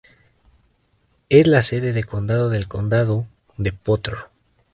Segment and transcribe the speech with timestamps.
[1.29, 4.15] Es la sede de condado del condado de Potter.